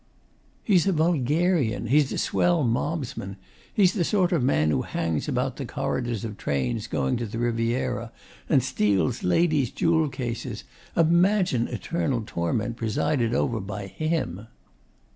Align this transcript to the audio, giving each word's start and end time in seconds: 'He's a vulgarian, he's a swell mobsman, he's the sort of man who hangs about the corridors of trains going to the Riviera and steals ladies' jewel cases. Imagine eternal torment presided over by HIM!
'He's 0.63 0.87
a 0.87 0.91
vulgarian, 0.91 1.85
he's 1.85 2.11
a 2.11 2.17
swell 2.17 2.63
mobsman, 2.63 3.37
he's 3.71 3.93
the 3.93 4.03
sort 4.03 4.31
of 4.31 4.41
man 4.41 4.71
who 4.71 4.81
hangs 4.81 5.27
about 5.27 5.57
the 5.57 5.65
corridors 5.67 6.25
of 6.25 6.37
trains 6.39 6.87
going 6.87 7.17
to 7.17 7.27
the 7.27 7.37
Riviera 7.37 8.11
and 8.49 8.63
steals 8.63 9.21
ladies' 9.23 9.69
jewel 9.69 10.09
cases. 10.09 10.63
Imagine 10.97 11.67
eternal 11.67 12.23
torment 12.25 12.77
presided 12.77 13.35
over 13.35 13.59
by 13.59 13.85
HIM! 13.85 14.47